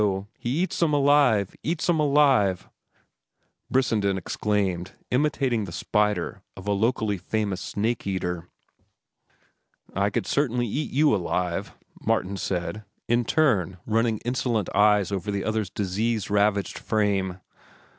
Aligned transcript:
He 0.39 0.49
eats 0.63 0.81
'em 0.81 0.95
alive! 0.95 1.55
Eats 1.61 1.87
'em 1.87 1.99
alive!" 1.99 2.67
Brissenden 3.69 4.17
exclaimed, 4.17 4.93
imitating 5.11 5.65
the 5.65 5.71
spieler 5.71 6.41
of 6.57 6.67
a 6.67 6.71
locally 6.71 7.19
famous 7.19 7.61
snake 7.61 8.07
eater. 8.07 8.49
"I 9.93 10.09
could 10.09 10.25
certainly 10.25 10.65
eat 10.65 10.89
you 10.89 11.13
alive," 11.15 11.75
Martin 12.03 12.37
said, 12.37 12.83
in 13.07 13.25
turn 13.25 13.77
running 13.85 14.17
insolent 14.25 14.69
eyes 14.73 15.11
over 15.11 15.29
the 15.29 15.43
other's 15.45 15.69
disease 15.69 16.31
ravaged 16.31 16.79
frame. 16.79 17.39